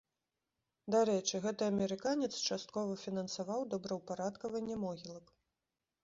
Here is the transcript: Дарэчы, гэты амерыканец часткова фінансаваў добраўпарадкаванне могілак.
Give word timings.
Дарэчы, 0.93 1.41
гэты 1.43 1.63
амерыканец 1.71 2.29
часткова 2.47 2.95
фінансаваў 3.01 3.61
добраўпарадкаванне 3.73 4.79
могілак. 4.85 5.25